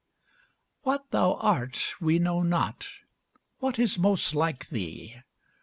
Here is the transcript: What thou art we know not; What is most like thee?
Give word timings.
What 0.81 1.11
thou 1.11 1.35
art 1.35 1.93
we 2.01 2.17
know 2.17 2.41
not; 2.41 2.89
What 3.59 3.77
is 3.77 3.99
most 3.99 4.33
like 4.33 4.69
thee? 4.69 5.15